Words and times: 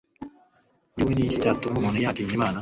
kuri 0.93 1.03
we 1.07 1.13
ni 1.17 1.21
iki 1.25 1.41
cyatuma 1.41 1.75
umuntu 1.77 2.01
yatinya 2.03 2.33
Imana? 2.37 2.57